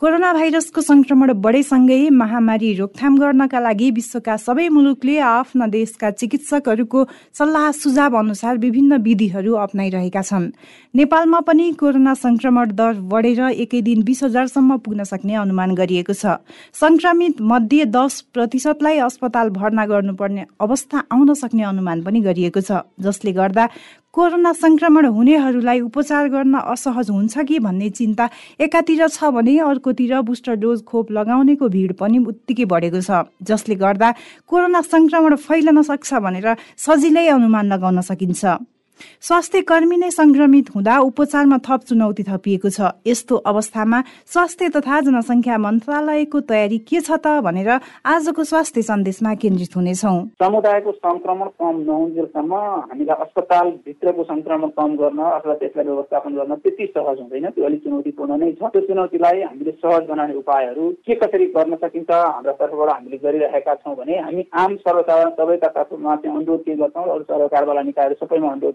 [0.00, 7.04] Corona भाइरसको संक्रमण बढेसँगै महामारी रोकथाम गर्नका लागि विश्वका सबै मुलुकले आफ्ना देशका चिकित्सकहरूको
[7.36, 10.46] सल्लाह सुझाव अनुसार विभिन्न विधिहरू अप्नाइरहेका छन्।
[10.94, 16.40] नेपालमा पनि कोरोना संक्रमण दर बढेर एकै दिन बिस हजारसम्म पुग्न सक्ने अनुमान गरिएको छ।
[16.74, 23.32] संक्रमित मध्ये दस प्रतिशतलाई अस्पताल भर्ना गर्नुपर्ने अवस्था आउन सक्ने अनुमान पनि गरिएको छ जसले
[23.34, 23.68] गर्दा
[24.14, 28.26] कोरोना संक्रमण हुनेहरूलाई उपचार गर्न असहज हुन्छ कि भन्ने चिन्ता
[28.66, 34.10] एकातिर छ भने अर्कोतिर बुस्टर डोज खोप लगाउनेको भिड पनि उत्तिकै बढेको छ जसले गर्दा
[34.50, 36.48] कोरोना संक्रमण फैलन सक्छ भनेर
[36.86, 38.58] सजिलै अनुमान लगाउन सकिन्छ।
[39.20, 45.58] स्वास्थ्य कर्मी नै संक्रमित हुँदा उपचारमा थप चुनौती थपिएको छ। यस्तो अवस्थामा स्वास्थ्य तथा जनसङ्ख्या
[45.58, 47.70] मन्त्रालयको तयारी के छ त भनेर
[48.06, 55.18] आजको स्वास्थ्य सन्देशमा केन्द्रित हुनेछौ। समुदायको संक्रमण कम नहुन्जेलसम्म हामीलाई अस्पताल भित्रको संक्रमण कम गर्न
[55.30, 59.72] अथवा त्यसलाई व्यवस्थापन गर्न त्यति सहज हुँदैन। त्यो अलिक चुनौतीपूर्ण नै छ। त्यो चुनौतीलाई हामीले
[59.72, 64.76] सहज बनाउने उपायहरू के कसरी गर्न सकिन्छ हाम्रो तर्फबाट हामीले गरिरहेका छौँ भने हामी आम
[64.80, 68.74] सर्वसाधारण सबैका तर्फमा चाहिँ अनुरोध के गर्छौँ अरू सरकारवाला निकायहरू सबैमा अनुरोध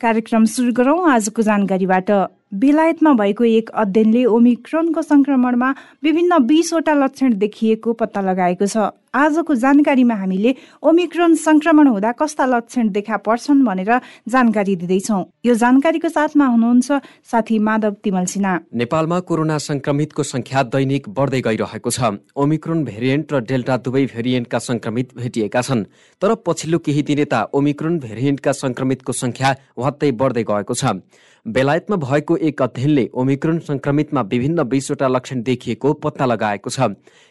[0.00, 2.10] कार्यक्रम सुरु गरौँ। आजको जानकारीबाट
[2.54, 5.70] बेलायतमा भएको एक अध्ययनले ओमिक्रोनको संक्रमणमा
[6.02, 12.88] विभिन्न बिसवटा लक्षण देखिएको पत्ता लगाएको छ। आजको जानकारीमा हामीले ओमिक्रोन संक्रमण हुँदा कस्ता लक्षण
[12.90, 13.90] देखा पर्छन् भनेर
[14.28, 21.08] जानकारी दिँदैछौ। यो जानकारीको साथमा हुनुहुन्छ साथी माधव तिमल सिन्हा। नेपालमा कोरोना संक्रमितको संख्या दैनिक
[21.10, 25.86] बढ्दै गइरहेको छ। ओमिक्रोन भेरिएन्ट र डेल्टा दुवै भेरिएन्टका संक्रमित भेटिएका छन्।
[26.22, 30.98] तर पछिल्लो केही दिनेता ओमिक्रोन भेरिएन्टका संक्रमितको संख्या वात्तै बढ्दै गएको छ।
[31.46, 36.80] बेलायतमा भएको एक अध्ययनले ओमिक्रोन संक्रमितमा विभिन्न बिसवटा लक्षण देखिएको पत्ता लगाएको छ।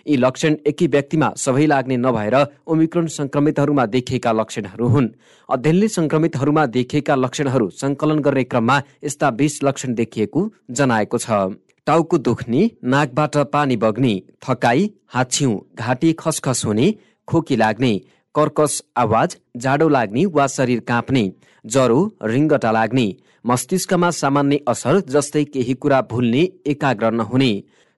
[0.06, 2.35] यी लक्षण एकै व्यक्तिमा सबै लाग्ने नभएर
[2.68, 5.07] ओमिक्रोन संक्रमितहरूमा देखिएका लक्षणहरू हुन्।
[5.50, 11.57] अध्ययनले संक्रमितहरूमा देखिएका लक्षणहरू संकलन गर्ने क्रममा यस्ता बिस लक्षण देखिएको जनाएको छ।
[11.88, 14.13] टाउको दुख्ने नाकबाट पानी बग्ने
[14.45, 16.94] थकाई हाछिउ घाँटी खसखस हुने
[17.28, 17.94] खोकी लाग्ने
[18.35, 21.31] कर्कस आवाज जाडो लाग्ने वा शरीर काँप्ने
[21.66, 23.06] ज्वरो रिङ्गटा लाग्ने
[23.45, 27.51] मस्तिष्कमा सामान्य असर जस्तै केही कुरा भुल्ने एकाग्र नहुने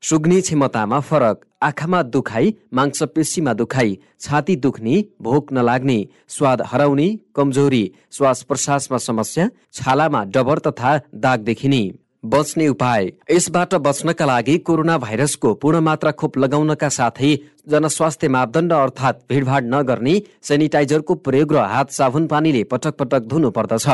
[0.03, 5.97] सुग्ने क्षमतामा फरक आँखामा दुखाइ मांसपेशीमा दुखाइ छाती दुख्ने भोक नलाग्ने
[6.27, 11.83] स्वाद हराउने कमजोरी श्वास प्रश्वासमा समस्या छालामा डबर तथा दाग देखिने।
[12.25, 17.33] बच्ने उपाय। यसबाट बच्नका लागि कोरोना भाइरसको पूर्ण मात्रा खोप लगाउनका साथै
[17.69, 23.87] जनस्वास्थ्य मापदण्ड अर्थात् भिडभाड नगर्ने सेनिटाइजरको प्रयोग र हात साबुन पानीले पटक पटक धुनु पर्दछ।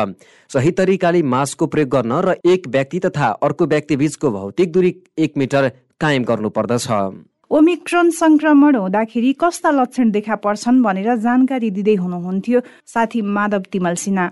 [0.50, 5.38] सही तरिकाले मास्कको प्रयोग गर्न र एक व्यक्ति तथा अर्को व्यक्ति बीचको भौतिक दूरी एक
[5.38, 6.88] मिटर कायम गर्नुपर्दछ
[7.52, 14.32] ओमिक्रोन संक्रमण हुँदाखेरि कस्ता लक्षण देखा पर्छन् भनेर जानकारी दिँदै हुनुहुन्थ्यो साथी माधव तिमल सिन्हा।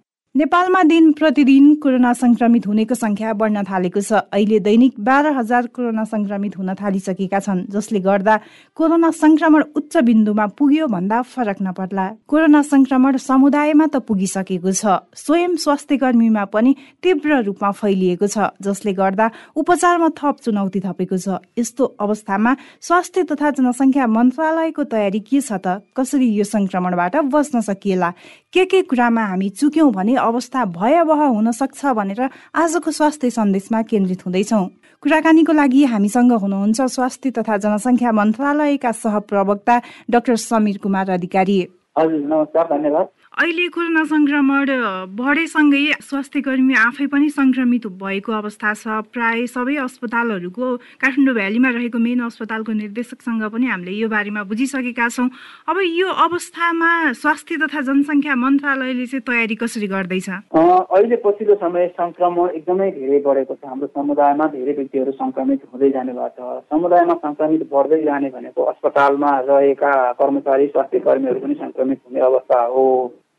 [0.35, 6.03] नेपालमा दिन प्रतिदिन कोरोना संक्रमित हुनेको संख्या बढ्न थालेको छ। अहिले दैनिक बाह्र हजार कोरोना
[6.07, 8.35] संक्रमित हुन थालिसकेका छन् जसले गर्दा
[8.79, 15.55] कोरोना संक्रमण उच्च बिन्दुमा पुग्यो भन्दा फरक नपर्ला। कोरोना संक्रमण समुदायमा त पुगिसकेको छ। स्वयं
[15.59, 16.71] स्वास्थ्य कर्मीमा पनि
[17.03, 19.27] तीव्र रूपमा फैलिएको छ जसले गर्दा
[19.59, 25.83] उपचारमा थप चुनौती थपेको छ। यस्तो अवस्थामा स्वास्थ्य तथा जनसङ्ख्या मन्त्रालयको तयारी के छ त?
[25.91, 28.09] कसरी यो संक्रमणबाट बच्न सकिएला?
[28.53, 32.21] के के कुरामा हामी चुक्यौँ भने अवस्था भयावह हुन सक्छ भनेर
[32.55, 34.65] आजको स्वास्थ्य सन्देशमा केन्द्रित हुँदैछौँ।
[35.03, 39.75] कुराकानीको लागि हामीसँग हुनुहुन्छ स्वास्थ्य तथा जनसङ्ख्या मन्त्रालयका सहप्रवक्ता
[40.09, 41.59] डाक्टर समीर कुमार अधिकारी।
[41.97, 44.69] हजुर नमस्कार धन्यवाद। अहिले कोरोना संक्रमण
[45.17, 50.67] बढेसँगै स्वास्थ्य कर्मी आफै पनि संक्रमित भएको अवस्था छ। प्राय सबै अस्पतालहरूको
[51.01, 55.29] काठमाडौँ भ्यालीमा रहेको मेन अस्पतालको निर्देशकसँग पनि हामीले यो बारेमा बुझिसकेका छौँ।
[55.65, 60.29] अब यो अवस्थामा स्वास्थ्य तथा जनसङ्ख्या मन्त्रालयले चाहिँ तयारी कसरी गर्दैछ?
[60.51, 66.13] अहिले पछिल्लो समय संक्रमण एकदमै धेरै बढेको छ। हाम्रो समुदायमा धेरै व्यक्तिहरू संक्रमित हुँदै जाने
[66.13, 72.19] भएको छ। समुदायमा संक्रमित बढ्दै जाने भनेको अस्पतालमा रहेका कर्मचारी स्वास्थ्य कर्मीहरू पनि संक्रमित हुने
[72.29, 72.85] अवस्था हो।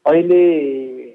[0.06, 0.42] अहिले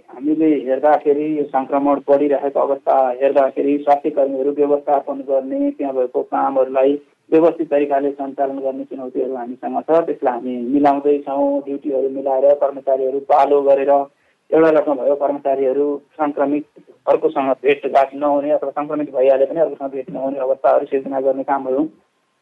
[0.10, 6.94] हामीले हेर्दाखेरि यो सङ्क्रमण बढिरहेको अवस्था हेर्दाखेरि स्वास्थ्य कर्मीहरू व्यवस्थापन गर्ने त्यहाँ भएको कामहरूलाई
[7.30, 13.92] व्यवस्थित तरिकाले सञ्चालन गर्ने चुनौतीहरू हामीसँग छ। त्यसलाई हामी मिलाउँदैछौँ ड्युटीहरू मिलाएर कर्मचारीहरू पालो गरेर
[13.92, 15.88] एउटा लटमा भयो कर्मचारीहरू
[16.19, 16.66] सङ्क्रमित
[17.07, 21.83] अर्कोसँग भेटघाट नहुने अथवा सङ्क्रमित भइहाले पनि अर्कोसँग भेट नहुने अवस्थाहरू सिर्जना गर्ने कामहरू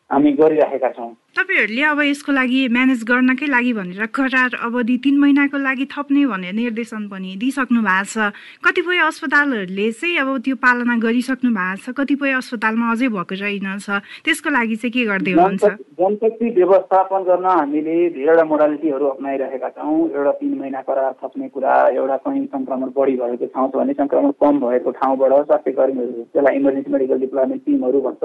[0.09, 5.57] हामी गरिरहेका छौँ। तपाईँहरूले अब यसको लागि म्यानेज गर्नकै लागि भनेर करार अवधि तिन महिनाको
[5.57, 8.29] लागि थप्ने भनेर निर्देशन पनि दिइसक्नु भएको छ।
[8.61, 13.87] कतिपय अस्पतालहरूले चाहिँ अब त्यो पालना गरिसक्नु भएको छ। कतिपय अस्पतालमा अझै भएको रहेनछ
[14.23, 15.65] त्यसको लागि चाहिँ के गर्दै हुनुहुन्छ?
[15.99, 22.17] जनशक्ति व्यवस्थापन गर्न हामीले धेरैवटा मोडालिटीहरू अप्नाइरहेका छौँ। एउटा तिन महिना करार थप्ने कुरा एउटा
[22.23, 26.91] कहीँ सङ्क्रमण बढी भएको ठाउँ छ भने सङ्क्रमण कम भएको ठाउँबाट स्वास्थ्य कर्मीहरू त्यसलाई इमर्जेन्सी
[26.93, 28.23] मेडिकल डिप्लोमेन्ट टिमहरू भन्छ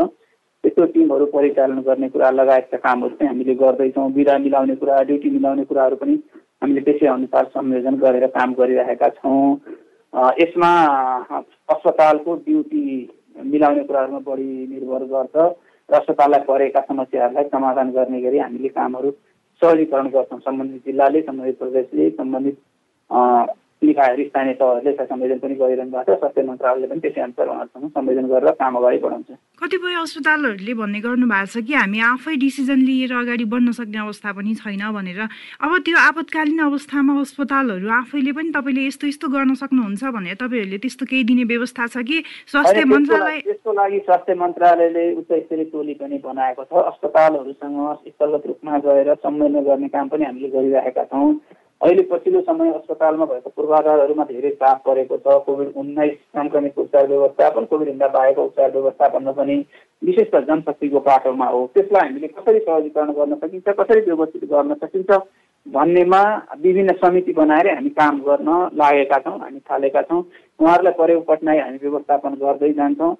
[0.65, 5.65] त्यस्तो टिमहरू परिचालन गर्ने कुरा लगायतका कामहरू चाहिँ हामीले गर्दैछौँ। बिदा मिलाउने कुरा ड्युटी मिलाउने
[5.65, 6.15] कुराहरू पनि
[6.63, 9.41] हामीले त्यसै अनुसार संयोजन गरेर काम गरिरहेका छौँ।
[10.41, 10.73] यसमा
[11.71, 12.85] अस्पतालको ड्युटी
[13.53, 15.37] मिलाउने कुराहरूमा बढी निर्भर गर्छ
[15.89, 19.11] र अस्पताललाई परेका समस्याहरूलाई समाधान गर्ने गरी हामीले कामहरू
[19.63, 22.57] सहजीकरण गर्छौँ। सम्बन्धित जिल्लाले सम्बन्धित प्रदेशले सम्बन्धित
[23.83, 27.89] निकायहरू स्थानीय तहहरूले यसलाई संयोजन पनि गरिरहनु भएको छ। स्वास्थ्य मन्त्रालयले पनि त्यसै अनुसार उहाँहरूसँग
[27.91, 29.31] संयोजन गरेर काम अगाडि बढाउँछ।
[29.61, 34.33] कतिपय अस्पतालहरूले भन्ने गर्नु भएको छ कि हामी आफै डिसिजन लिएर अगाडि बढ्न सक्ने अवस्था
[34.37, 35.21] पनि छैन भनेर।
[35.65, 41.05] अब त्यो आपतकालीन अवस्थामा अस्पतालहरू आफैले पनि तपाईँले यस्तो यस्तो गर्न सक्नुहुन्छ भनेर तपाईँहरूले त्यस्तो
[41.11, 42.19] केही दिने व्यवस्था छ कि?
[42.53, 47.79] स्वास्थ्य मन्त्रालय त्यसको लागि स्वास्थ्य मन्त्रालयले उच्च स्तरीय टोली पनि बनाएको छ। अस्पतालहरूसँग
[48.09, 51.33] स्थलगत रूपमा गएर समन्वय गर्ने काम पनि हामीले गरिरहेका छौँ।
[51.81, 57.65] अहिले पछिल्लो समय अस्पतालमा भएको पूर्वाधारहरूमा धेरै चाप परेको छ। कोभिड उन्नाइस सङ्क्रमितको उपचार व्यवस्थापन
[57.71, 59.57] कोभिडभन्दा बाहेक उपचार व्यवस्थापनमा पनि
[60.03, 65.11] विशेष त जनशक्तिको पाटोमा हो। त्यसलाई हामीले कसरी सहजीकरण गर्न सकिन्छ कसरी व्यवस्थित गर्न सकिन्छ
[65.67, 66.21] भन्नेमा
[66.61, 70.23] विभिन्न समिति बनाएर हामी काम गर्न लागेका छौँ हामी थालेका छौँ।
[70.61, 73.15] उहाँहरूलाई परेको कठिनाइ हामी व्यवस्थापन गर्दै जान्छौँ।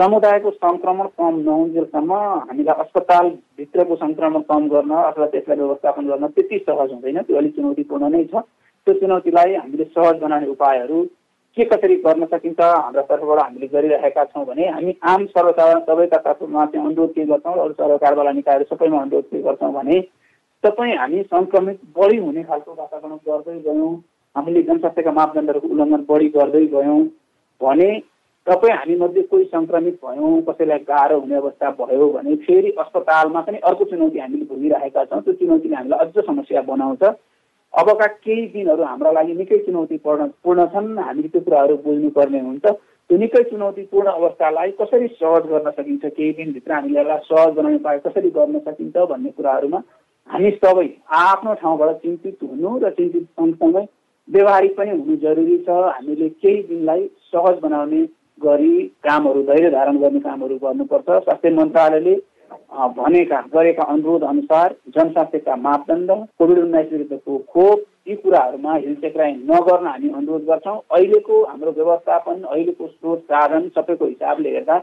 [0.00, 6.92] समुदायको सङ्क्रमण कम नहुन्जेलसम्म हामीलाई अस्पतालभित्रको सङ्क्रमण कम गर्न अथवा त्यसलाई व्यवस्थापन गर्न त्यति सहज
[6.92, 8.42] हुँदैन। त्यो अलिक चुनौतीपूर्ण नै छ।
[8.86, 11.02] त्यो चुनौतीलाई हामीले सहज बनाउने उपायहरू
[11.56, 16.64] के कसरी गर्न सकिन्छ हाम्रा तर्फबाट हामीले गरिरहेका छौँ भने हामी आम सर्वसाधारण सबैका तर्फमा
[16.66, 20.00] चाहिँ अनुरोध के गर्छौँ अरू सरकारवाला निकायहरू सबैमा अनुरोध के गर्छौँ भने
[20.64, 23.92] तपाईँ हामी सङ्क्रमित बढी हुने खालको वातावरण गर्दै गयौँ
[24.36, 27.02] हामीले जनस्वास्थ्यका मापदण्डहरूको उल्लङ्घन बढी गर्दै गयौँ
[27.60, 27.90] भने
[28.46, 33.84] तपाईँ हामीमध्ये कोही सङ्क्रमित भयौँ कसैलाई गाह्रो हुने अवस्था भयो भने फेरि अस्पतालमा पनि अर्को
[33.84, 37.02] चुनौती हामीले भोगिरहेका छौँ। त्यो चुनौतीले हामीलाई अझ समस्या बनाउँछ।
[37.74, 43.18] अबका केही दिनहरू हाम्रा लागि निकै चुनौतीपूर्ण पूर्ण छन्। हामीले त्यो कुराहरू बुझ्नुपर्ने हुन्छ। त्यो
[43.18, 46.04] निकै चुनौतीपूर्ण अवस्थालाई कसरी सहज गर्न सकिन्छ?
[46.06, 49.80] केही दिनभित्र हामीले यसलाई सहज बनाउने उपाय कसरी गर्न सकिन्छ भन्ने कुराहरूमा
[50.30, 50.88] हामी सबै
[51.20, 53.84] आफ्नो ठाउँबाट चिन्तित हुनु र चिन्तित सँगसँगै
[54.28, 58.02] व्यवहारिक पनि हुनु जरुरी छ। हामीले केही दिनलाई सहज बनाउने
[58.40, 62.14] गरी कामहरू धैर्य धारण गर्ने कामहरू गर्नुपर्छ। स्वास्थ्य मन्त्रालयले
[62.96, 70.08] भनेका गरेका अनुरोध अनुसार जनस्वास्थ्यका मापदण्ड कोभिड उन्नाइस विरुद्धको खोप यी कुराहरूमा हिलचेक्राइ नगर्न हामी
[70.18, 74.76] अनुरोध गर्छौँ। अहिलेको हाम्रो व्यवस्थापन अहिलेको स्रोत साधन सबैको हिसाबले हेर्दा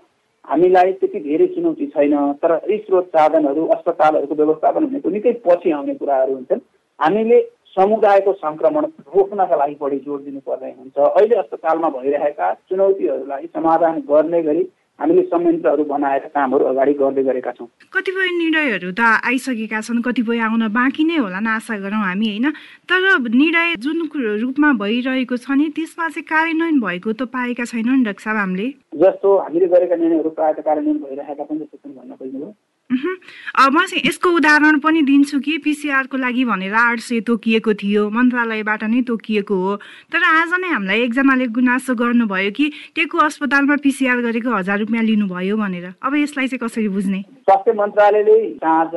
[0.47, 5.95] हामीलाई त्यति धेरै चुनौती छैन तर यी स्रोत साधनहरू अस्पतालहरूको व्यवस्थापन हुनेको निकै पछि आउने
[5.95, 6.61] कुराहरू हुन्छन्।
[6.99, 7.39] हामीले
[7.77, 8.85] समुदायको सङ्क्रमण
[9.15, 14.63] रोक्नका लागि बढी जोड दिनुपर्ने हुन्छ। अहिले अस्पतालमा भइरहेका चुनौतीहरूलाई समाधान गर्ने गरी
[14.99, 20.63] हामीले संयन्त्रहरू बनाएर कामहरू अगाडि गर्दै गरेका छौँ। कतिपय निर्णयहरू त आइसकेका छन् कतिपय आउन
[20.73, 22.49] बाँकी नै होला आशा गरौँ हामी होइन?
[22.89, 23.97] तर निर्णय जुन
[24.41, 28.67] रूपमा भइरहेको छ नि त्यसमा चाहिँ कार्यान्वयन भएको त पाएका छैनौँ नि डाक्टर साहब हामीले
[28.97, 32.49] जस्तो हामीले गरेका निर्णयहरू प्रायः कार्यान्वयन भइरहेका पनि जस्तो भन्न खोज्नुभयो
[32.91, 38.83] म चाहिँ यसको उदाहरण पनि दिन्छु कि पिसिआरको लागि भनेर आठ सय तोकिएको थियो मन्त्रालयबाट
[38.83, 39.75] नै तोकिएको हो।
[40.07, 45.57] तर आज नै हामीलाई एकजनाले गुनासो गर्नुभयो कि टेकु अस्पतालमा पिसिआर गरेको हजार रुपियाँ लिनुभयो
[45.57, 47.21] भनेर। अब यसलाई चाहिँ कसरी बुझ्ने?
[47.43, 48.95] स्वास्थ्य मन्त्रालयले आज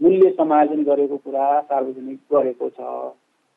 [0.00, 3.14] मूल्य समायोजन गरेको कुरा सार्वजनिक गरेको छ।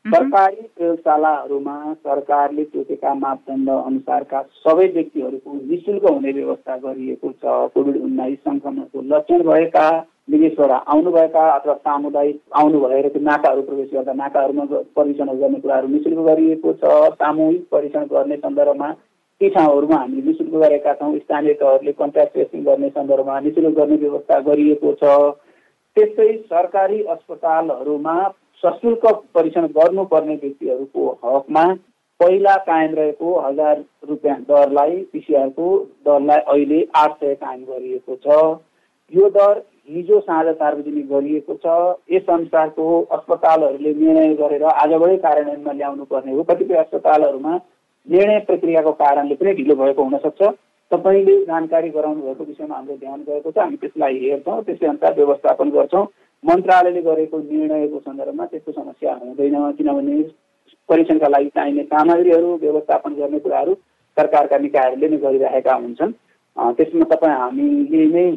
[0.08, 8.40] सरकारी प्रयोगशालाहरूमा सरकारले तोकेका मापदण्ड अनुसारका सबै व्यक्तिहरूको निशुल्क हुने व्यवस्था गरिएको छ। कोभिड उन्नाइस
[8.40, 9.88] सङ्क्रमणको लक्षण भएका
[10.30, 16.20] विदेशबाट आउनुभएका अथवा सामुदायिक आउनु भएर त्यो नाकाहरू प्रवेश गर्दा नाकाहरूमा परीक्षणहरू गर्ने कुराहरू निशुल्क
[16.30, 18.92] गरिएको छ। सामूहिक परीक्षण गर्ने सन्दर्भमा
[19.42, 24.40] ती ठाउँहरूमा हामीले निशुल्क गरेका छौँ। स्थानीय तहहरूले कन्ट्याक्ट ट्रेसिङ गर्ने सन्दर्भमा निशुल्क गर्ने व्यवस्था
[24.50, 25.16] गरिएको छ।
[25.98, 28.18] त्यस्तै सरकारी अस्पतालहरूमा
[28.64, 31.64] सशुल्क परीक्षण गर्नुपर्ने व्यक्तिहरूको हकमा
[32.20, 35.68] पहिला कायम रहेको हजार रुपियाँ दरलाई पिसिआरको
[36.06, 38.38] दरलाई अहिले आठ सय कायम गरिएको छ।
[39.14, 41.76] यो दर हिजो साँझ सार्वजनिक गरिएको छ।
[42.12, 47.56] यस अनुसारको अस्पतालहरूले निर्णय गरेर आजबाटै कार्यान्वयनमा ल्याउनु पर्ने हो। कतिपय अस्पतालहरूमा
[48.08, 50.42] निर्णय प्रक्रियाको कारणले पनि ढिलो भएको हुनसक्छ।
[50.92, 55.70] तपाईँले जानकारी गराउनु भएको विषयमा हाम्रो ध्यान गएको छ। हामी त्यसलाई हेर्छौँ। त्यसै अनुसार व्यवस्थापन
[55.70, 56.06] गर्छौँ।
[56.44, 60.22] मन्त्रालयले गरेको निर्णयको सन्दर्भमा त्यस्तो समस्या हुँदैन किनभने
[60.90, 63.74] परीक्षणका लागि चाहिने सामग्रीहरू व्यवस्थापन गर्ने कुराहरू
[64.18, 66.12] सरकारका निकायहरूले नै गरिरहेका हुन्छन्।
[66.78, 68.28] त्यसमा तपाईँ हामीले नै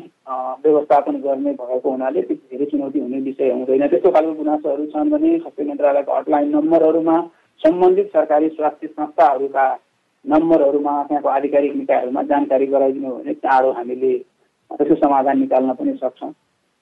[0.64, 5.38] व्यवस्थापन गर्ने भएको हुनाले त्यो धेरै चुनौती हुने विषय हुँदैन। त्यस्तो खालको गुनासोहरू छन् भने
[5.38, 7.16] स्वास्थ्य मन्त्रालयको हटलाइन नम्बरहरूमा
[7.60, 9.66] सम्बन्धित सरकारी स्वास्थ्य संस्थाहरूका
[10.24, 14.12] नम्बरहरूमा त्यहाँको आधिकारिक निकायहरूमा जानकारी गराइदिनु भने चाँडो हामीले
[14.70, 16.32] त्यसको समाधान निकाल्न पनि सक्छौँ।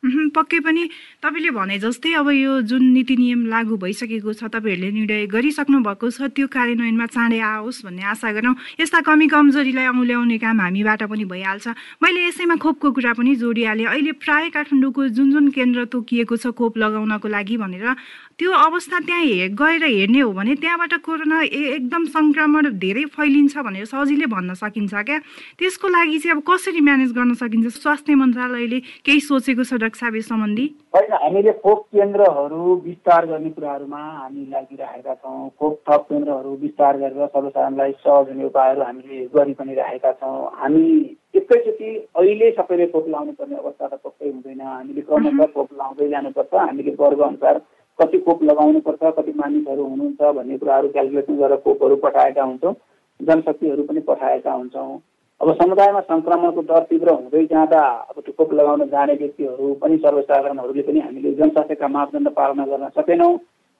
[0.02, 0.82] पक्कै पनि।
[1.18, 6.06] तपाईँले भने जस्तै अब यो जुन नीति नियम लागू भइसकेको छ तपाईँहरूले निर्णय गरिसक्नु भएको
[6.14, 11.24] छ त्यो कार्यान्वयनमा चाँडै आओस् भन्ने आशा गरौँ। यस्ता कमी कमजोरीलाई औँल्याउने काम हामीबाट पनि
[11.26, 11.66] भइहाल्छ।
[11.98, 16.78] मैले यसैमा खोपको कुरा पनि जोडिहालेँ। अहिले प्राय काठमाडौँको जुन जुन केन्द्र तोकिएको छ खोप
[16.78, 17.86] लगाउनको लागि भनेर
[18.38, 23.84] त्यो अवस्था त्यहाँ हे गएर हेर्ने हो भने त्यहाँबाट कोरोना एकदम सङ्क्रमण धेरै फैलिन्छ भनेर
[23.90, 25.18] सजिलै भन्न सकिन्छ क्या।
[25.58, 27.66] त्यसको लागि चाहिँ अब कसरी म्यानेज गर्न सकिन्छ?
[27.82, 30.66] स्वास्थ्य मन्त्रालयले केही सोचेको छ रक्षा सम्बन्धी?
[30.94, 37.26] होइन हामीले खोप केन्द्रहरू विस्तार गर्ने कुराहरूमा हामी लागिरहेका छौँ। खोप थप केन्द्रहरू विस्तार गरेर
[37.26, 40.84] सर्वसाधारणलाई सहज हुने उपायहरू हामीले गरि पनि राखेका छौँ। हामी
[41.36, 46.54] एकैचोटि अहिले सबैले खोप लाउनु पर्ने अवस्था त पक्कै हुँदैन। हामीले क्रमशः खोप लाउँदै जानुपर्छ।
[46.54, 47.60] हामीले वर्ग अनुसार
[47.98, 52.74] कति खोप लगाउनुपर्छ कति मानिसहरू हुनुहुन्छ भन्ने कुराहरू क्यालकुलेसन गरेर खोपहरू पठाएका हुन्छौँ।
[53.20, 54.90] जनशक्तिहरू पनि पठाएका हुन्छौँ।
[55.40, 57.80] अब समुदायमा सङ्क्रमणको दर तीव्र हुँदै जाँदा
[58.10, 63.36] अब खोप लगाउन जाने व्यक्तिहरू पनि सर्वसाधारणहरूले पनि हामीले जनस्वास्थ्यका मापदण्ड पालना गर्न सकेनौँ।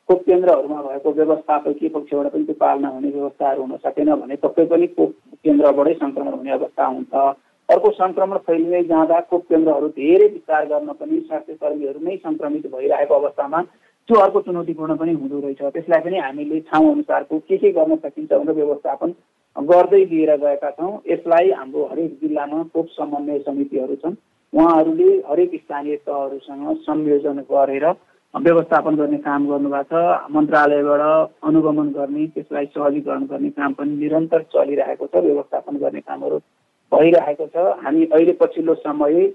[0.09, 4.87] खोप केन्द्रहरूमा भएको व्यवस्थापकीय पक्षबाट पनि त्यो पालना हुने व्यवस्थाहरू हुन सकेन भने पक्कै पनि
[4.95, 5.11] खोप
[5.45, 7.15] केन्द्रबाटै सङ्क्रमण हुने अवस्था हुन्छ।
[7.69, 13.15] अर्को सङ्क्रमण फैलिँदै जाँदा खोप केन्द्रहरू धेरै विस्तार गर्न पनि स्वास्थ्य कर्मीहरू नै सङ्क्रमित भइरहेको
[13.15, 13.63] अवस्थामा
[14.09, 18.33] त्यो अर्को चुनौतीपूर्ण पनि हुँदो रहेछ। त्यसलाई पनि हामीले ठाउँ अनुसारको के के गर्न सकिन्छ
[18.33, 19.13] भनेर व्यवस्थापन
[19.59, 24.15] गर्दै लिएर गएका छौँ। यसलाई हाम्रो हरेक जिल्लामा खोप समन्वय समितिहरू छन्।
[24.53, 27.87] उहाँहरूले हरेक स्थानीय तहहरूसँग संयोजन गरेर
[28.35, 31.03] व्यवस्थापन गर्ने काम गर्नुभएको छ। मन्त्रालयबाट
[31.45, 36.39] अनुगमन गर्ने त्यसलाई सहजीकरण गर्ने काम पनि निरन्तर चलिरहेको छ। व्यवस्थापन गर्ने कामहरू
[36.93, 39.27] भइरहेको छ। हामी अहिले पछिल्लो समय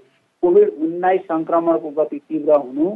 [0.42, 2.86] कोभिड उन्नाइस सङ्क्रमणको गति तीव्र हुनु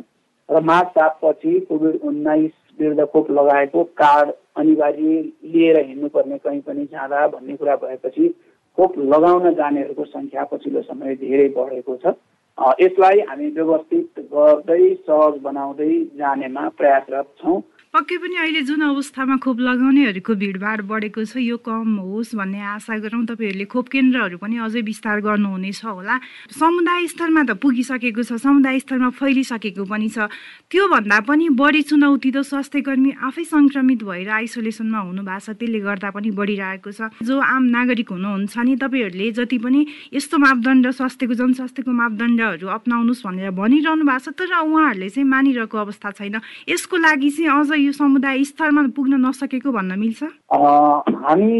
[0.48, 2.50] र माघ सातपछि कोभिड उन्नाइस
[2.80, 8.28] विरुद्ध खोप लगाएको कार्ड अनिवार्य लिएर हिँड्नुपर्ने कहीँ पनि जाँदा भन्ने कुरा भएपछि
[8.78, 12.14] खोप लगाउन जानेहरूको सङ्ख्या पछिल्लो समय धेरै बढेको छ।
[12.80, 19.58] यसलाई हामी व्यवस्थित गर्दै सहज बनाउँदै जानेमा प्रयासरत छौँ। पक्कै पनि अहिले जुन अवस्थामा खोप
[19.64, 24.80] लगाउनेहरूको भिडभाड बढेको छ यो कम होस् भन्ने आशा गरौँ। तपाईँहरूले खोप केन्द्रहरू पनि अझै
[24.84, 26.16] विस्तार गर्नुहुनेछ होला।
[26.52, 30.28] समुदाय स्तरमा त पुगिसकेको छ समुदाय स्तरमा फैलिसकेको पनि छ।
[30.68, 36.08] त्योभन्दा पनि बढी चुनौती त स्वास्थ्य कर्मी आफै सङ्क्रमित भएर आइसोलेसनमा हुनुभएको छ त्यसले गर्दा
[36.12, 39.80] पनि बढिरहेको छ। जो आम नागरिक हुनुहुन्छ नि तपाईँहरूले जति पनि
[40.12, 46.08] यस्तो मापदण्ड स्वास्थ्यको जनस्वास्थ्यको मापदण्डहरू अप्नाउनुहोस् भनेर भनिरहनु भएको छ तर उहाँहरूले चाहिँ मानिरहेको अवस्था
[46.20, 46.36] छैन।
[46.68, 50.22] यसको लागि चाहिँ अझ यो समुदाय स्तरमा पुग्न नसकेको भन्न मिल्छ?
[50.50, 51.54] हामी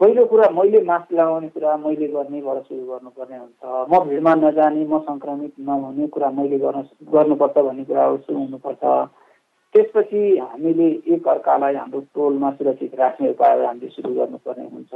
[0.00, 4.98] पहिलो कुरा मैले मास्क लगाउने कुरा मैले गर्नेबाट सुरु गर्नुपर्ने हुन्छ। म भिडमा नजाने म
[5.08, 6.78] सङ्क्रमित नहुने कुरा मैले गर्न
[7.14, 8.82] गर्नुपर्छ भन्ने कुराहरू सुरु हुनुपर्छ।
[9.74, 14.92] त्यसपछि हामीले एक अर्कालाई हाम्रो टोलमा सुरक्षित राख्ने उपायहरू हामीले सुरु गर्नुपर्ने हुन्छ।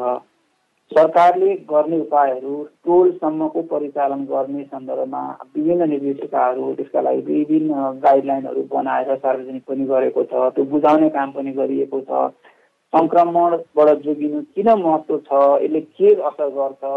[0.90, 2.52] सरकारले गर्ने उपायहरू
[2.86, 5.20] टोलसम्मको परिचालन गर्ने सन्दर्भमा
[5.56, 11.52] विभिन्न निर्देशिकाहरू त्यसका लागि विभिन्न गाइडलाइनहरू बनाएर सार्वजनिक पनि गरेको छ त्यो बुझाउने काम पनि
[11.60, 12.22] गरिएको छ।
[12.92, 16.92] सङ्क्रमणबाट जोगिनु किन महत्त्व छ यसले के असर गर्छ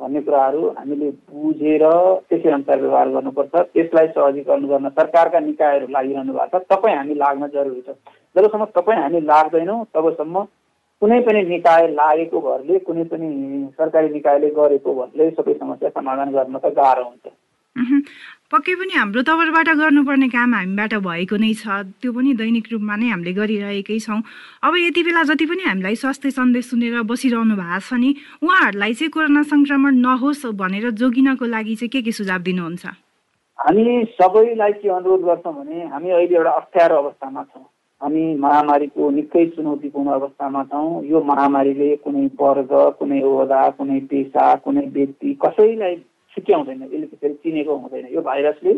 [0.00, 1.84] भन्ने कुराहरू हामीले बुझेर
[2.28, 7.46] त्यसै अनुसार व्यवहार गर्नुपर्छ। यसलाई सहजीकरण गर्न सरकारका निकायहरू लागिरहनु भएको छ। तपाईँ हामी लाग्न
[7.54, 7.96] जरुरी छ।
[8.36, 10.44] जबसम्म तपाईँ हामी लाग्दैनौँ तबसम्म
[11.02, 13.28] कुनै पनि निकाय लागेको भरले कुनै पनि
[13.78, 17.26] सरकारी निकायले गरेको भरले सबै समस्या समाधान गर्न त गाह्रो हुन्छ।
[18.52, 23.08] पक्कै पनि हाम्रो तर्फबाट गर्नुपर्ने काम हामीबाट भएको नै छ। त्यो पनि दैनिक रूपमा नै
[23.10, 24.20] हामीले गरिरहेकै छौँ।
[24.62, 28.10] अब यति बेला जति पनि हामीलाई स्वास्थ्य सन्देश सुनेर बसिरहनु भएको छ नि
[28.44, 32.84] उहाँहरूलाई चाहिँ कोरोना सङ्क्रमण नहोस् भनेर जोगिनको लागि चाहिँ के के सुझाव दिनुहुन्छ?
[33.58, 33.82] हामी
[34.20, 37.71] सबैलाई के अनुरोध गर्छौँ भने हामी अहिले एउटा अप्ठ्यारो अवस्थामा छौँ।
[38.02, 44.86] हामी महामारीको निकै चुनौतीपूर्ण अवस्थामा छौँ। यो महामारीले कुनै वर्ग कुनै ओहदा कुनै पेसा कुनै
[44.96, 45.94] व्यक्ति कसैलाई
[46.36, 48.74] छुट्याउँदैन यसले त्यसरी चिनेको हुँदैन। यो भाइरसले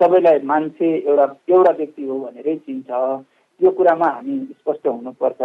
[0.00, 2.90] सबैलाई मान्छे एउटा एउटा व्यक्ति हो भनेरै चिन्छ।
[3.60, 5.40] यो कुरामा हामी स्पष्ट हुनुपर्छ।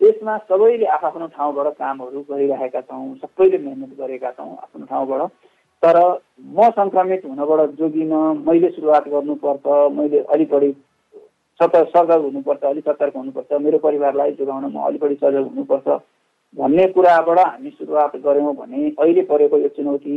[0.00, 5.28] यसमा सबैले आफ्नो ठाउँबाट कामहरू गरिरहेका छौँ सबैले मेहनत गरेका छौँ आफ्नो ठाउँबाट।
[5.82, 5.96] तर
[6.56, 8.12] म सङ्क्रमित हुनबाट जोगिन
[8.48, 10.70] मैले सुरुवात गर्नुपर्छ मैले अलिक बढी
[11.60, 15.98] सतर्क सजग हुनुपर्छ अलिक सतर्क हुनुपर्छ मेरो परिवारलाई जोगाउन म अलिक बढी सजग हुनुपर्छ
[16.54, 20.16] भन्ने कुराबाट हामी सुरुवात गऱ्यौँ भने अहिले परेको यो चुनौती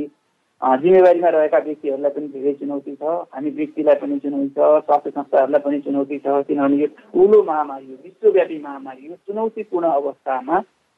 [0.62, 5.80] जिम्मेवारीमा रहेका व्यक्तिहरूलाई पनि धेरै चुनौती छ हामी व्यक्तिलाई पनि चुनौती छ स्वास्थ्य संस्थाहरूलाई पनि
[5.82, 10.58] चुनौती छ किनभने यो ठुलो महामारी हो विश्वव्यापी महामारी हो चुनौतीपूर्ण अवस्थामा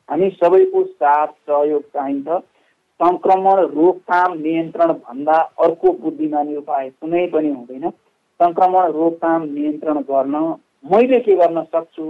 [0.09, 2.39] हामी सबैको साथ सहयोग चाहिन्छ।
[2.99, 7.85] सङ्क्रमण रोकथाम नियन्त्रण भन्दा अर्को बुद्धिमानी उपाय कुनै पनि हुँदैन।
[8.41, 10.35] सङ्क्रमण रोकथाम नियन्त्रण गर्न
[10.91, 12.05] मैले के गर्न सक्छु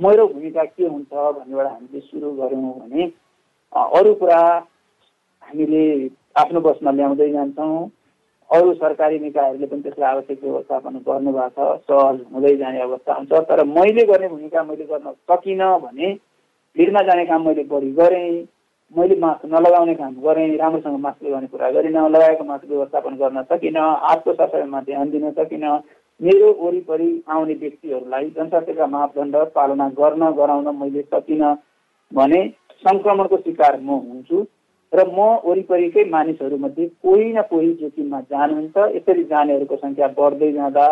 [0.00, 3.10] मेरो भूमिका के हुन्छ भन्नेबाट हामीले सुरु गऱ्यौँ भने
[3.98, 4.40] अरू कुरा
[5.42, 5.84] हामीले
[6.36, 7.90] आफ्नो बसमा ल्याउँदै जान्छौँ।
[8.50, 13.64] अरू सरकारी निकायहरूले पनि त्यसलाई आवश्यक व्यवस्थापन गर्नुभएको छ सहज हुँदै जाने अवस्था हुन्छ। तर
[13.66, 16.12] मैले गर्ने भूमिका मैले गर्न सकिनँ भने
[16.76, 18.46] भिडमा जाने काम मैले बढी गरेँ।
[18.94, 23.86] मैले मास्क नलगाउने काम गरेँ राम्रोसँग मास्क लगाउने कुरा गरिनँ लगाएको मास्क व्यवस्थापन गर्न सकिनँ
[24.02, 25.78] हातको सफाइमा ध्यान दिन सकिनँ।
[26.20, 31.54] मेरो वरिपरि आउने व्यक्तिहरूलाई जनस्वास्थ्यका मापदण्ड पालना गर्न गराउन मैले सकिनँ
[32.12, 32.40] भने
[32.84, 34.46] सङ्क्रमणको शिकार म हुन्छु
[34.92, 40.86] र म वरिपरिकै मानिसहरूमध्ये कोही न कोही जोखिममा जानुहुन्छ। यसरी जानेहरूको सङ्ख्या बढ्दै जाँदा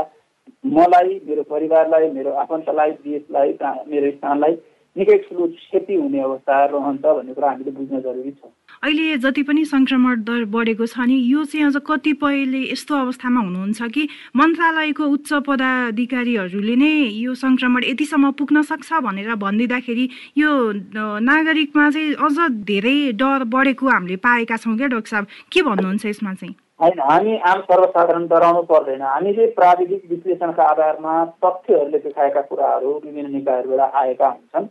[0.75, 3.57] मलाई मेरो परिवारलाई मेरो आफन्तलाई देशलाई
[3.89, 4.55] मेरो स्थानलाई
[4.97, 8.45] निकै ठुलो क्षति हुने अवस्था रहन्छ भन्ने कुरा हामीले बुझ्न जरुरी छ।
[8.85, 13.89] अहिले जति पनि सङ्क्रमण दर बढेको छ नि यो चाहिँ अझ कतिपयले यस्तो अवस्थामा हुनुहुन्छ
[13.95, 14.03] कि
[14.37, 16.93] मन्त्रालयको उच्च पदाधिकारीहरूले नै
[17.25, 20.09] यो सङ्क्रमण यतिसम्म पुग्न सक्छ भनेर भनिदिँदाखेरि
[20.39, 20.51] यो
[21.31, 26.35] नागरिकमा चाहिँ अझ धेरै डर बढेको हामीले पाएका छौँ क्या डाक्टर साहब। के भन्नुहुन्छ यसमा
[26.35, 26.55] चाहिँ?
[26.83, 31.13] होइन हामी आम सर्वसाधारण डराउनु पर्दैन। हामीले प्राविधिक विश्लेषणका आधारमा
[31.45, 34.67] तथ्यहरूले देखाएका कुराहरू विभिन्न निकायहरूबाट आएका हुन्छन्।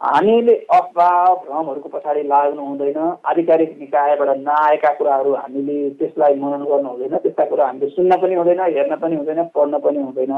[0.00, 7.16] हामीले अफवाह भ्रमहरूको पछाडि लाग्नु हुँदैन। आधिकारिक निकायबाट नआएका कुराहरू हामीले त्यसलाई मनन गर्नु हुँदैन।
[7.16, 10.34] त्यस्ता कुरा हामीले सुन्न पनि हुँदैन हेर्न पनि हुँदैन पढ्न पनि हुँदैन।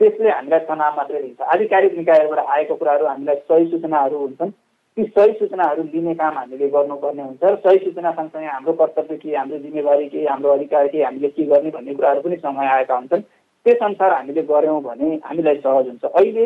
[0.00, 4.54] त्यसले हामीलाई तनाव मात्रै दिन्छ। आधिकारिक निकायबाट आएको कुराहरू हामीलाई सही सूचनाहरू हुन्छन्।
[4.96, 9.36] ती सही सूचनाहरू लिने काम हामीले गर्नुपर्ने हुन्छ र सही सूचना सँगसँगै हाम्रो कर्तव्य के
[9.36, 13.22] हाम्रो जिम्मेवारी के हाम्रो अधिकार के हामीले के गर्ने भन्ने कुराहरू पनि सँगै आएका हुन्छन्।
[13.66, 16.44] त्यसअनुसार हामीले गऱ्यौँ भने हामीलाई सहज हुन्छ। अहिले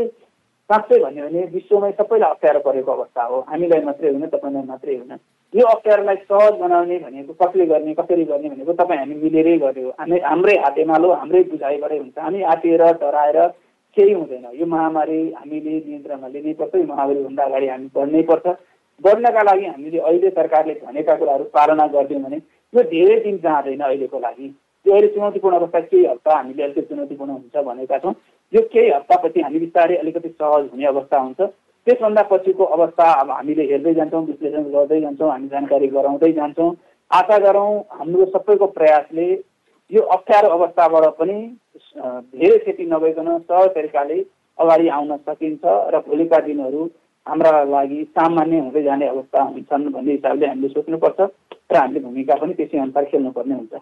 [0.71, 5.13] साँच्चै भन्यो भने विश्वमै सबैलाई अप्ठ्यारो परेको अवस्था हो। हामीलाई मात्रै होइन तपाईँलाई मात्रै होइन।
[5.53, 10.19] यो अप्ठ्यारोलाई सहज बनाउने भनेको कसले गर्ने कसरी गर्ने भनेको तपाईँ हामी मिलेरै गर्यो। हामी
[10.23, 13.39] हाम्रै हातेमालो हाम्रै बुझाइबाटै हुन्छ। हामी आँटिएर डराएर
[13.97, 18.47] केही हुँदैन। यो महामारी हामीले नियन्त्रणमा लिनैपर्छ यो महामारीभन्दा अगाडि हामी बढ्नै पर्छ।
[19.01, 22.37] बढ्नका लागि हामीले अहिले सरकारले भनेका कुराहरू पालना गरिदियौँ भने
[22.73, 24.47] यो धेरै दिन जाँदैन अहिलेको लागि।
[24.87, 28.15] यो अहिले चुनौतीपूर्ण अवस्था केही हप्ता हामीले अलिकति चुनौतीपूर्ण हुन्छ भनेका छौँ।
[28.53, 33.65] यो केही हप्तापछि हामी बिस्तारै अलिकति सहज हुने अवस्था हुन्छ। त्यसभन्दा पछिको अवस्था अब हामीले
[33.71, 36.71] हेर्दै जान्छौँ विश्लेषण गर्दै जान्छौँ हामी जानकारी गराउँदै जान्छौँ।
[37.11, 39.27] आशा गरौँ हाम्रो सबैको प्रयासले
[39.91, 41.39] यो अप्ठ्यारो अवस्थाबाट पनि
[41.97, 44.19] धेरै क्षति नभइकन सहज तरिकाले
[44.59, 45.63] अगाडि आउन सकिन्छ
[45.95, 46.85] र भोलिका दिनहरू
[47.27, 51.21] हाम्रा लागि सामान्य हुँदै जाने अवस्था हुन्छन् भन्ने हिसाबले हामीले सोच्नुपर्छ
[51.73, 53.75] र हामीले भूमिका पनि त्यसै अनुसार खेल्नुपर्ने हुन्छ।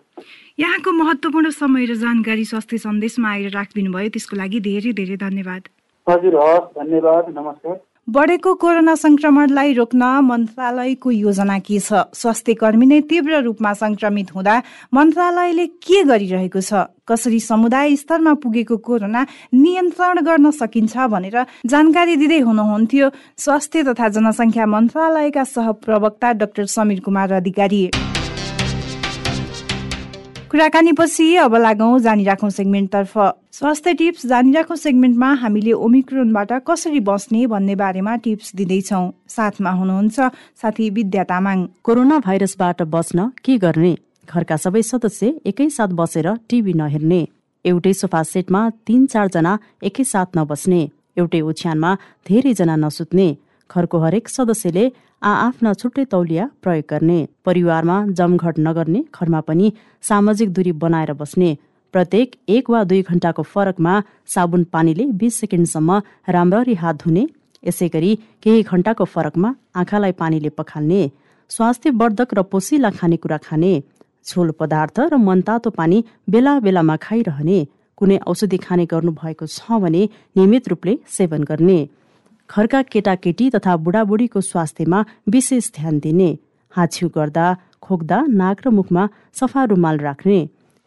[0.58, 5.62] यहाँको महत्त्वपूर्ण समय र जानकारी स्वास्थ्य सन्देशमा आएर राखिदिनु भयो त्यसको लागि धेरै धेरै धन्यवाद।
[6.06, 7.76] हजुर हस् धन्यवाद नमस्कार।
[8.08, 12.04] बढेको कोरोना संक्रमणलाई रोक्न मन्त्रालयको योजना के छ?
[12.12, 14.60] स्वास्थ्य कर्मी नै तीव्र रूपमा संक्रमित हुँदा
[14.92, 16.84] मन्त्रालयले के गरिरहेको छ?
[17.08, 24.66] कसरी समुदाय स्तरमा पुगेको कोरोना नियन्त्रण गर्न सकिन्छ भनेर जानकारी दिँदै हुनुहुन्थ्यो। स्वास्थ्य तथा जनसङ्ख्या
[24.68, 28.03] मन्त्रालयका सहप्रवक्ता डाक्टर समीर कुमार अधिकारी।
[30.54, 33.12] कुराकानीपछि अब लागौँ जानिराखौँ सेगमेन्टतर्फ।
[33.52, 40.30] स्वास्थ्य टिप्स जानिराखौँ सेगमेन्टमा हामीले ओमिक्रोनबाट कसरी बस्ने भन्ने बारेमा टिप्स दिँदैछौँ। साथमा हुनुहुन्छ
[40.62, 43.92] साथी विद्या तामाङ। कोरोना भाइरसबाट बस्न के गर्ने?
[44.30, 47.20] घरका सबै सदस्य एकैसाथ बसेर टिभी नहेर्ने।
[47.64, 50.80] एउटै सोफा सेटमा तीन चारजना एकैसाथ नबस्ने।
[51.18, 51.90] एउटै ओछ्यानमा
[52.30, 53.28] धेरैजना नसुत्ने।
[53.70, 54.84] घरको हरेक सदस्यले
[55.28, 57.16] आआफ्ना छुट्टै तौलिया प्रयोग गर्ने
[57.48, 59.70] परिवारमा जमघट नगर्ने घरमा पनि
[60.04, 61.48] सामाजिक दूरी बनाएर बस्ने
[61.94, 63.94] प्रत्येक एक वा दुई घण्टाको फरकमा
[64.34, 65.98] साबुन पानीले बिस सेकेन्डसम्म
[66.36, 67.24] राम्ररी हात धुने
[67.62, 68.12] यसै गरी
[68.44, 71.00] केही घण्टाको फरकमा आँखालाई पानीले पखाल्ने
[71.50, 73.72] स्वास्थ्यवर्धक र पोसिला खानेकुरा खाने
[74.26, 77.58] झोल पदार्थ र मनतातो पानी बेला बेलामा खाइरहने
[77.98, 81.78] कुनै औषधि खाने गर्नुभएको छ भने नियमित रूपले सेवन गर्ने।
[82.54, 86.30] घरका केटाकेटी तथा बुढाबुढीको स्वास्थ्यमा विशेष ध्यान दिने।
[86.72, 87.46] हाछ्यु गर्दा
[87.82, 90.38] खोक्दा नाक र मुखमा सफा रुमाल राख्ने।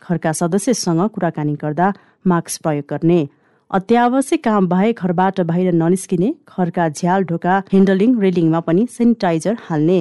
[0.01, 1.87] घरका सदस्यसँग कुराकानी गर्दा
[2.25, 3.19] मास्क प्रयोग गर्ने।
[3.71, 9.99] अत्यावश्यक काम बाहेक घरबाट बाहिर ननिस्किने घरका झ्याल ढोका हेन्डलिङ रेलिङमा पनि सेनिटाइजर हाल्ने।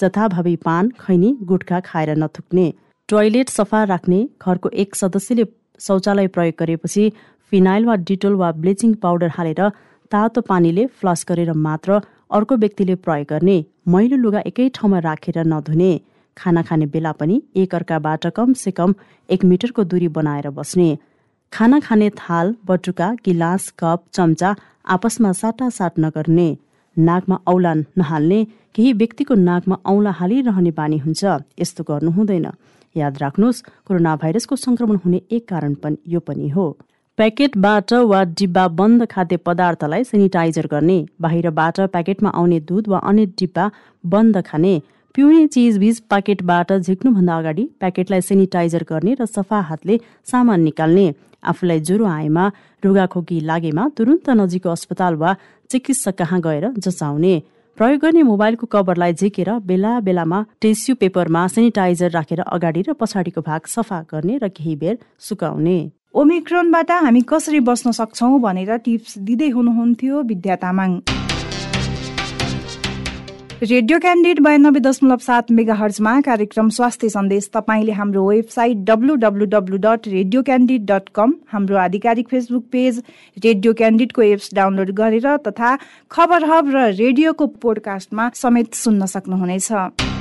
[0.00, 2.66] जथाभावी पान खैनी गुटखा खाएर नथुक्ने।
[3.08, 5.44] टोयलेट सफा राख्ने। घरको एक सदस्यले
[5.80, 7.04] शौचालय प्रयोग गरेपछि
[7.52, 9.60] फिनाइल वा डिटोल वा ब्लिचिङ पाउडर हालेर
[10.10, 13.56] तातो पानीले फ्लस गरेर मात्र अर्को व्यक्तिले प्रयोग गर्ने
[13.88, 15.90] मैलो लुगा एकै ठाउँमा राखेर नधुने
[16.36, 18.94] खाना खाने बेला पनि एकअर्काबाट कमसे कम
[19.28, 20.88] एक मिटरको दूरी बनाएर बस्ने।
[21.52, 24.54] खाना खाने थाल बटुका गिलास कप चम्चा
[24.94, 26.48] आपसमा साटासाट नगर्ने
[26.96, 28.40] नाकमा औला नहाल्ने
[28.74, 31.24] केही व्यक्तिको नाकमा औँला हालिरहने बानी हुन्छ
[31.60, 32.46] यस्तो गर्नु हुँदैन।
[32.96, 36.66] याद राख्नुहोस् कोरोना भाइरसको संक्रमण हुने एक कारण पनि यो पनि हो।
[37.18, 43.70] प्याकेटबाट वा डिब्बा बन्द खाद्य पदार्थलाई सेनिटाइजर गर्ने बाहिरबाट प्याकेटमा आउने दुध वा अन्य डिब्बा
[44.04, 44.72] बन्द खाने
[45.14, 49.98] पिउने चिजबिज प्याकेटबाट झिक्नुभन्दा अगाडि प्याकेटलाई सेनिटाइजर गर्ने र सफा हातले
[50.32, 51.06] सामान निकाल्ने
[51.54, 52.50] आफूलाई ज्वरो आएमा
[52.82, 55.34] रुगाखोकी लागेमा तुरुन्त नजिकको अस्पताल वा
[55.70, 57.34] चिकित्सक कहाँ गएर जचाउने
[57.78, 63.76] प्रयोग गर्ने मोबाइलको कभरलाई झिकेर बेला बेलामा टिस्यु पेपरमा सेनिटाइजर राखेर अगाडि र पछाडिको भाग
[63.76, 64.98] सफा गर्ने र केही बेर
[65.28, 65.78] सुकाउने।
[66.16, 70.94] ओमिक्रोनबाट हामी कसरी बस्न सक्छौ भनेर टिप्स दिँदै हुनुहुन्थ्यो विद्या तामाङ
[73.62, 79.16] रेडियो क्यान्डिड बयानब्बे दशमलव सात मेगा हर्जमा कार्यक्रम स्वास्थ्य सन्देश तपाईँले हाम्रो website W
[79.84, 83.02] dot radio Candid dot com हाम्रो आधिकारिक फेसबुक पेज
[83.44, 85.76] रेडियो क्यान्डिडको एप्स डाउनलोड गरेर तथा
[86.10, 90.15] खबर हब र रेडियोको पोडकास्टमा समेत सुन्न सक्नुहुनेछ।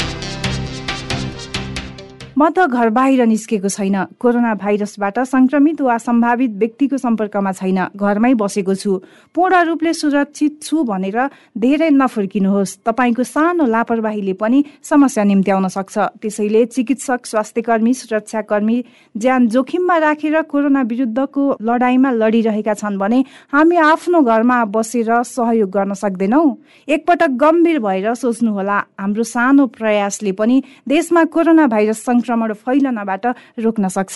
[2.37, 8.33] म त घर बाहिर निस्केको छैन। कोरोना भाइरसबाट संक्रमित वा सम्भावित व्यक्तिको सम्पर्कमा छैन। घरमै
[8.35, 8.91] बसेको छु।
[9.31, 16.65] पूर्ण रूपले सुरक्षित छु भनेर धेरै नफुर्किनुहोस्। तपाईँको सानो लापरवाहीले पनि समस्या निम्त्याउन सक्छ। त्यसैले
[16.75, 18.77] चिकित्सक स्वास्थ्य कर्मी सुरक्षाकर्मी
[19.15, 23.23] ज्यान जोखिममा राखेर कोरोना विरुद्धको लडाईँमा लडिरहेका छन् भने
[23.55, 26.43] हामी आफ्नो घरमा बसेर सहयोग गर्न सक्दैनौ।
[26.87, 33.25] एकपटक गम्भीर भएर सोच्नुहोला। हाम्रो सानो प्रयासले पनि देशमा कोरोना भाइरस संक्रमण फैलनबाट
[33.61, 34.15] रोक्न सक्छ।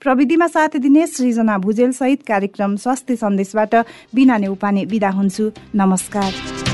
[0.00, 3.74] प्रविधिमा साथ दिने सृजना भुजेल सहित कार्यक्रम स्वास्थ्य सन्देशबाट
[4.14, 6.67] बिना उपाने विदा हुन्छु। नमस्कार।